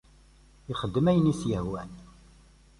Ixeddem 0.71 1.05
ayen 1.11 1.31
i 1.31 1.33
s-ihwan. 1.39 1.91